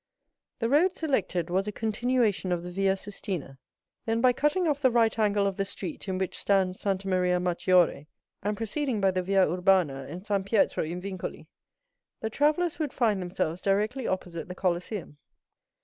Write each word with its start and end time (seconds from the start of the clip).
The 0.57 0.67
road 0.67 0.95
selected 0.95 1.51
was 1.51 1.67
a 1.67 1.71
continuation 1.71 2.51
of 2.51 2.63
the 2.63 2.71
Via 2.71 2.95
Sistina; 2.97 3.59
then 4.07 4.19
by 4.19 4.33
cutting 4.33 4.67
off 4.67 4.81
the 4.81 4.89
right 4.89 5.19
angle 5.19 5.45
of 5.45 5.57
the 5.57 5.63
street 5.63 6.07
in 6.07 6.17
which 6.17 6.39
stands 6.39 6.79
Santa 6.79 7.07
Maria 7.07 7.39
Maggiore 7.39 8.07
and 8.41 8.57
proceeding 8.57 8.99
by 8.99 9.11
the 9.11 9.21
Via 9.21 9.47
Urbana 9.47 10.07
and 10.09 10.25
San 10.25 10.43
Pietro 10.43 10.83
in 10.83 11.01
Vincoli, 11.03 11.45
the 12.19 12.31
travellers 12.31 12.79
would 12.79 12.93
find 12.93 13.21
themselves 13.21 13.61
directly 13.61 14.07
opposite 14.07 14.47
the 14.49 14.55
Colosseum. 14.55 15.19